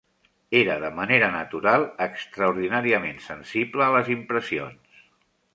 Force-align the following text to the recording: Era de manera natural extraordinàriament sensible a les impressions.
Era 0.59 0.77
de 0.83 0.89
manera 0.99 1.27
natural 1.35 1.85
extraordinàriament 2.07 3.23
sensible 3.29 3.89
a 3.89 3.93
les 3.97 4.11
impressions. 4.21 5.07